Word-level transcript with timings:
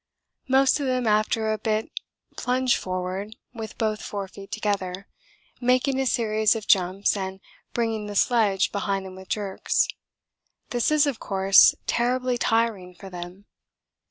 Most 0.47 0.79
of 0.79 0.87
them 0.87 1.05
after 1.05 1.53
a 1.53 1.59
bit 1.59 1.91
plunge 2.35 2.75
forward 2.75 3.35
with 3.53 3.77
both 3.77 4.01
forefeet 4.01 4.51
together, 4.51 5.07
making 5.59 5.99
a 5.99 6.07
series 6.07 6.55
of 6.55 6.65
jumps 6.65 7.15
and 7.15 7.39
bringing 7.75 8.07
the 8.07 8.15
sledge 8.15 8.71
behind 8.71 9.05
them 9.05 9.15
with 9.15 9.29
jerks. 9.29 9.87
This 10.71 10.89
is, 10.89 11.05
of 11.05 11.19
course, 11.19 11.75
terribly 11.85 12.39
tiring 12.39 12.95
for 12.95 13.11
them. 13.11 13.45